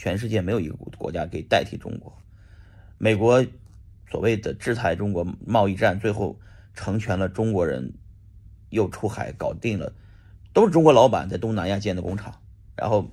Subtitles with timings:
[0.00, 2.16] 全世界没有一个国家可以代替中国。
[2.98, 3.44] 美国
[4.08, 6.38] 所谓的制裁中国贸易战，最后
[6.72, 7.94] 成全了中国人
[8.70, 9.92] 又出海搞定了，
[10.52, 12.40] 都是中国老板在东南亚建的工厂，
[12.76, 13.10] 然后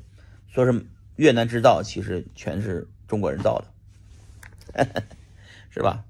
[0.47, 0.85] 说是
[1.15, 3.65] 越南制造，其实全是中国人造
[4.75, 4.85] 的，
[5.71, 6.05] 是吧？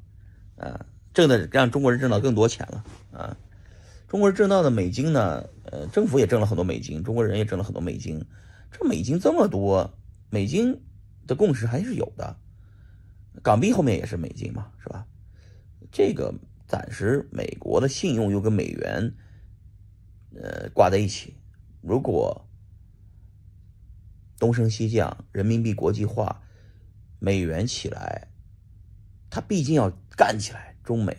[0.58, 2.84] 啊，挣的让中国人挣到更多钱了
[3.14, 3.38] 啊！
[4.10, 5.46] 中国人挣到的美金呢？
[5.64, 8.26] 呃，政府也挣了很多美金，中国人也挣了很多美金。
[8.72, 9.94] 这美金这么多，
[10.36, 10.84] 美金
[11.26, 12.38] 的共识还是有的。
[13.42, 15.08] 港币后面也是美金嘛，是吧？
[15.90, 16.36] 这个
[16.68, 19.14] 暂时美国的信用又跟美元，
[20.36, 21.38] 呃，挂在一起。
[21.80, 22.50] 如果
[24.38, 26.44] 东升西降，人民币国际化，
[27.20, 28.28] 美元起来，
[29.30, 30.76] 它毕竟要干起来。
[30.84, 31.16] 中美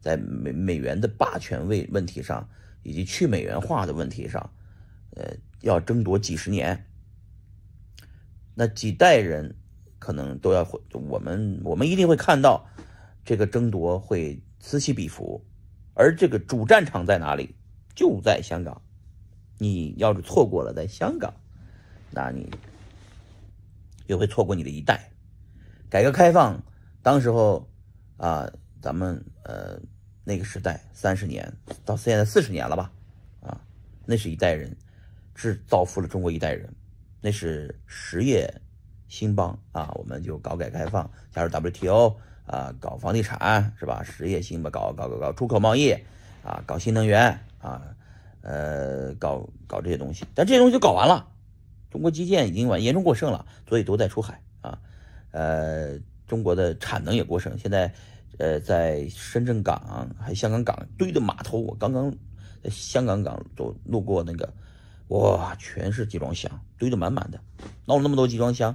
[0.00, 2.48] 在美美元的霸权位问题上，
[2.84, 4.54] 以及去美元化的问题上，
[5.16, 6.86] 呃，要争夺几十年，
[8.54, 9.54] 那几代人。
[10.04, 12.66] 可能都要会，我们我们一定会看到
[13.24, 15.40] 这个争夺会此起彼伏，
[15.94, 17.54] 而这个主战场在哪里？
[17.94, 18.82] 就在香港。
[19.58, 21.32] 你要是错过了在香港，
[22.10, 22.50] 那你
[24.08, 25.08] 又会错过你的一代。
[25.88, 26.60] 改革开放
[27.00, 27.64] 当时候
[28.16, 28.50] 啊，
[28.80, 29.78] 咱们呃
[30.24, 32.90] 那个时代三十年到现在四十年了吧？
[33.40, 33.60] 啊，
[34.04, 34.76] 那是一代人，
[35.36, 36.68] 是造福了中国一代人，
[37.22, 38.52] 那是实业。
[39.08, 44.02] 兴邦啊，我们就搞改革开放，加入 WTO 啊，搞房地产是吧？
[44.02, 45.92] 实业兴吧，搞搞搞搞出口贸易
[46.42, 47.94] 啊，搞新能源啊，
[48.40, 50.24] 呃，搞搞这些东西。
[50.34, 51.28] 但这些东西就搞完了，
[51.90, 54.78] 中国基建已经完严重过剩了，所以都在出海啊。
[55.32, 57.92] 呃，中国的产能也过剩，现在
[58.38, 62.10] 呃，在深圳港还香港港堆的码头，我刚刚
[62.64, 64.50] 在香港港走路过那个，
[65.12, 67.38] 哇，全是集装箱堆得满满的，
[67.84, 68.74] 闹了那么多集装箱。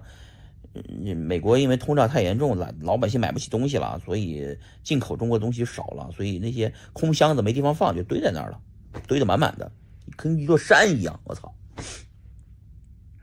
[0.87, 8.61] 你美国因为通胀太严重了，老百姓买不起东西了，所以进口中国东西少了，所以那些空箱子没地方放，就堆在那儿了，
[9.07, 9.71] 堆得满满的，
[10.15, 11.19] 跟一座山一样。
[11.23, 11.55] 我操！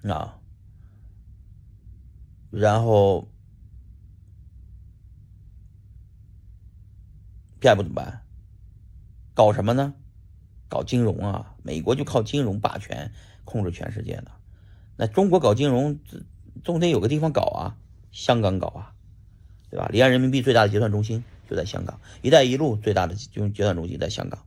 [0.02, 0.40] 啊，
[2.50, 3.28] 然后
[7.60, 8.22] 下一步怎么办？
[9.34, 9.94] 搞什么呢？
[10.68, 11.54] 搞金融啊！
[11.62, 13.12] 美国就靠金融霸权
[13.44, 14.30] 控制全世界的。
[14.96, 15.98] 那中国搞金融？
[16.62, 17.76] 总得有个地方搞啊，
[18.12, 18.94] 香港搞啊，
[19.68, 19.88] 对吧？
[19.90, 24.46] 离岸人民币最大的结算中心就在香港，一带一路最大的就结算中心在香港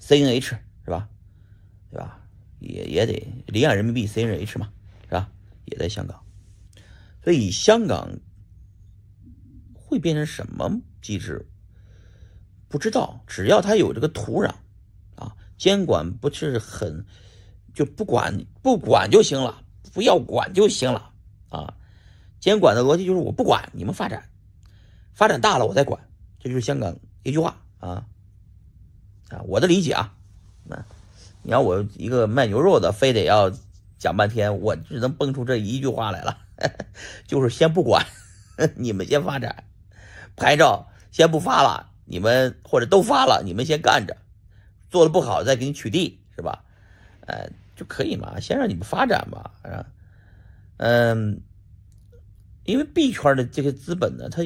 [0.00, 0.40] ，CNH
[0.84, 1.08] 是吧？
[1.90, 2.20] 对吧？
[2.60, 4.70] 也也得离岸人民币 CNH 嘛，
[5.04, 5.30] 是吧？
[5.64, 6.22] 也在香港，
[7.24, 8.18] 所以香港
[9.74, 11.48] 会变成什么机制？
[12.68, 14.54] 不知道，只要它有这个土壤，
[15.58, 17.04] 监管不是很
[17.74, 21.10] 就不管不管就行了，不要管就行了。
[21.50, 21.74] 啊，
[22.40, 24.30] 监管的逻辑就是我不管你们发展，
[25.12, 26.08] 发展大了我再管，
[26.38, 28.06] 这就是香港一句话啊。
[29.28, 30.14] 啊，我的理解啊，
[30.64, 30.82] 那
[31.42, 33.50] 你要我一个卖牛肉的，非得要
[33.98, 36.38] 讲半天，我只能蹦出这一句话来了，
[37.26, 38.06] 就是先不管，
[38.76, 39.64] 你们先发展，
[40.34, 44.16] 牌照先不发了，你们或者都发了，你们先干着，
[44.88, 46.64] 做的不好再给你取缔，是吧？
[47.26, 49.86] 呃，就可以嘛，先让你们发展嘛，是吧，
[50.78, 51.42] 嗯，
[52.64, 54.42] 因为币圈的这个资本呢，它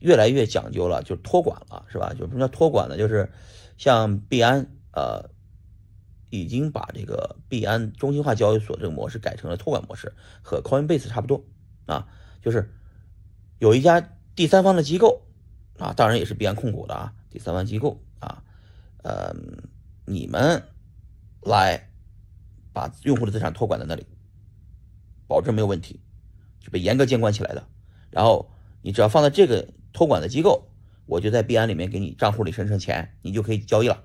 [0.00, 2.12] 越来越讲究了，就托管了，是吧？
[2.12, 2.96] 就什么叫托管呢？
[2.96, 3.30] 就是
[3.76, 5.30] 像币安，呃，
[6.30, 10.12] 已经把这个币安中心化交易所这个模式改成了托管模式，
[10.42, 11.44] 和 Coinbase 差不多
[11.86, 12.08] 啊。
[12.40, 12.72] 就是
[13.58, 14.00] 有一家
[14.34, 15.22] 第三方的机构
[15.78, 18.42] 啊，当然也是币安控股的啊，第三方机构啊，
[19.02, 19.34] 呃，
[20.06, 20.62] 你们
[21.42, 21.90] 来
[22.72, 24.06] 把用户的资产托管在那里。
[25.28, 26.00] 保证没有问题，
[26.60, 27.66] 就被严格监管起来的。
[28.10, 28.50] 然后
[28.82, 30.68] 你只要放在这个托管的机构，
[31.06, 34.04] 我就在币安里面给你账户里生成钱，你就可以交易了。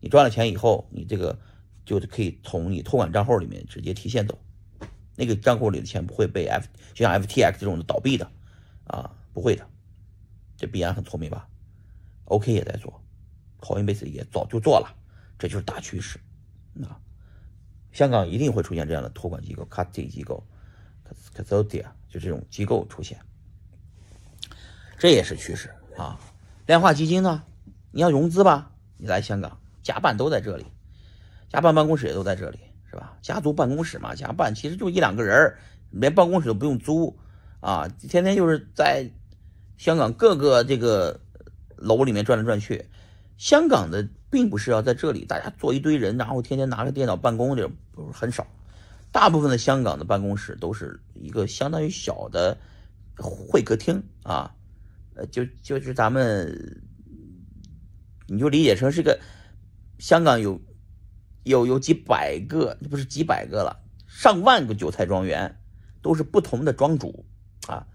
[0.00, 1.38] 你赚了钱以后，你这个
[1.84, 4.36] 就可以从你托管账户里面直接提现走。
[5.14, 8.28] 那个账户里的钱不会被 F 就像 FTX 这种的倒闭的
[8.84, 9.64] 啊，不会的。
[10.56, 11.48] 这币安很聪明吧
[12.24, 13.00] ？OK 也在做
[13.60, 14.94] ，Coinbase 也早就做了，
[15.38, 16.18] 这就是大趋势
[16.82, 16.98] 啊。
[17.90, 20.46] 香港一定会出现这样的托管机构、c u s t y 机构、
[21.34, 23.18] custody 啊，就这种机构出现，
[24.98, 26.20] 这也是趋势啊。
[26.66, 27.42] 量化基金呢，
[27.90, 30.66] 你要融资吧，你来香港，家办都在这里，
[31.48, 32.58] 家办办公室也都在这里，
[32.90, 33.16] 是吧？
[33.22, 35.56] 家族办公室嘛，家办其实就一两个人
[35.90, 37.18] 连办公室都不用租
[37.60, 39.10] 啊，天天就是在
[39.78, 41.18] 香港各个这个
[41.76, 42.84] 楼里面转来转去。
[43.38, 48.46] 香港的并不是要在这里大家坐一堆人，然后天天拿个电脑办公的，不是很少。
[49.10, 52.58] 大部分的香港的办公室都是一个相当于小的
[53.16, 54.54] 会客厅啊，
[55.14, 56.82] 呃，就就是咱们，
[58.26, 59.18] 你就理解成是个
[59.98, 60.60] 香港有
[61.44, 65.58] 有有几百个，不是几百个了，上万个韭菜庄园，
[66.02, 67.24] 都是不同的庄主
[67.66, 67.86] 啊。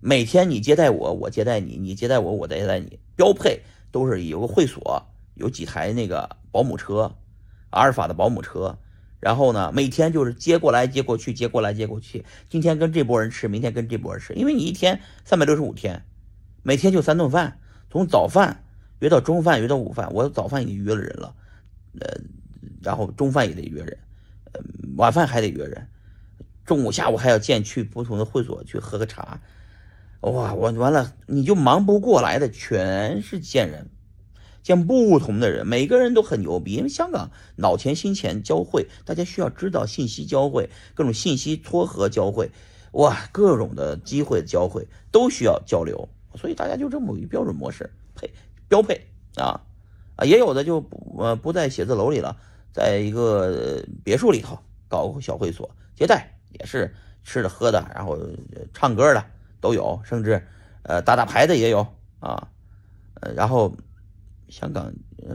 [0.00, 3.60] 每天你接待我，我接待你，你接待我，我接待你，标配
[3.90, 7.16] 都是有个会所，有几台那个保姆车，
[7.70, 8.78] 阿尔法的保姆车。
[9.18, 12.24] 然后呢，每天就是接过来接过去，接过来接过去。
[12.50, 16.04] 今天跟这波人吃，明天跟这波人吃，因为你一天三百六十五天，
[16.62, 17.58] 每天就三顿饭，
[17.90, 18.62] 从早饭
[19.00, 20.12] 约到中饭，约到午饭。
[20.12, 21.34] 我早饭已经约了人了，
[21.98, 22.20] 呃，
[22.82, 23.98] 然后中饭也得约人，
[24.52, 24.60] 呃，
[24.96, 25.88] 晚饭还得约人，
[26.64, 29.40] 中午下午还要见去不同的会所去喝个茶。
[30.20, 33.90] 哇，我完了，你就忙不过来的，全是见人。
[34.62, 42.50] 见不同的人，每个人都很牛逼，因为香港脑钱、心钱交汇，大家需要知道信息交汇，各种信息撮合交汇，
[42.90, 48.28] 哇，各种的机会交汇都需要交流，所以大家就这么一标准模式配
[48.66, 49.60] 标配啊
[50.16, 52.36] 啊，也有的就不呃不在写字楼里了，
[52.72, 54.58] 在一个别墅里头
[54.88, 56.92] 搞个小会所接待，也是
[57.22, 58.18] 吃的喝的，然后
[58.74, 59.24] 唱歌的
[59.60, 60.46] 都有，甚至
[60.82, 61.86] 呃打打牌的也有
[62.20, 62.48] 啊，
[63.20, 63.76] 呃然后。
[64.48, 64.94] 香港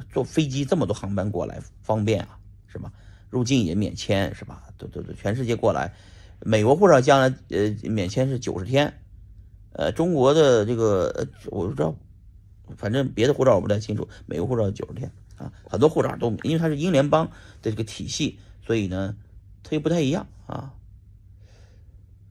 [0.09, 2.89] 坐飞机这么多航班过来方便啊，是吧？
[3.29, 4.63] 入境也免签，是吧？
[4.77, 5.93] 都都都，全世界过来，
[6.39, 9.01] 美国护照将来呃免签是九十天，
[9.73, 11.93] 呃，中国的这个我不知道，
[12.77, 17.29] 反正别的护照我不太清楚，美国护照九十天啊，很多护照都因为它是英联邦
[17.61, 19.13] 的这个体系，所以呢，
[19.61, 20.73] 它又不太一样啊。